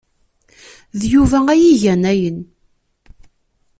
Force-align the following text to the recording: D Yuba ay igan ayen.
D 0.99 1.01
Yuba 1.13 1.39
ay 1.53 1.63
igan 1.71 2.03
ayen. 2.11 2.39